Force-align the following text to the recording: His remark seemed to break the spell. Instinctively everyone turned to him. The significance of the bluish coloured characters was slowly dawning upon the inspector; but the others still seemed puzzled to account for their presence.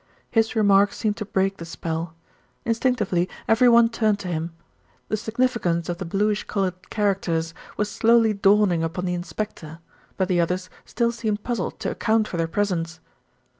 His 0.31 0.55
remark 0.55 0.93
seemed 0.93 1.15
to 1.17 1.25
break 1.25 1.57
the 1.57 1.63
spell. 1.63 2.15
Instinctively 2.65 3.29
everyone 3.47 3.89
turned 3.89 4.17
to 4.21 4.29
him. 4.29 4.51
The 5.09 5.15
significance 5.15 5.89
of 5.89 5.99
the 5.99 6.05
bluish 6.05 6.43
coloured 6.45 6.89
characters 6.89 7.53
was 7.77 7.87
slowly 7.87 8.33
dawning 8.33 8.83
upon 8.83 9.05
the 9.05 9.13
inspector; 9.13 9.77
but 10.17 10.27
the 10.27 10.41
others 10.41 10.71
still 10.85 11.11
seemed 11.11 11.43
puzzled 11.43 11.79
to 11.81 11.91
account 11.91 12.27
for 12.27 12.37
their 12.37 12.47
presence. 12.47 12.99